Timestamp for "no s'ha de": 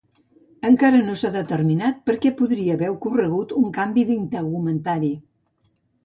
1.07-1.41